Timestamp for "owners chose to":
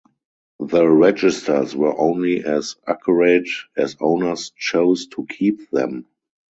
3.99-5.27